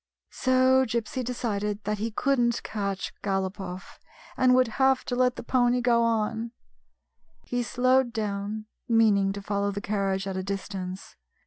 So 0.31 0.83
Gypsy 0.83 1.23
decided 1.23 1.83
that 1.83 1.99
he 1.99 2.09
could 2.09 2.39
n't 2.39 2.63
catch 2.63 3.13
Galopoff, 3.21 3.99
and 4.35 4.55
would 4.55 4.67
have 4.81 5.05
to 5.05 5.15
let 5.15 5.35
the 5.35 5.43
pony 5.43 5.79
go 5.79 6.01
on. 6.01 6.53
He 7.45 7.61
slowed 7.61 8.11
down, 8.11 8.65
meaning 8.89 9.31
to 9.33 9.43
follow 9.43 9.69
the 9.69 9.79
carriage 9.79 10.25
at 10.25 10.35
a 10.37 10.41
distance. 10.41 11.17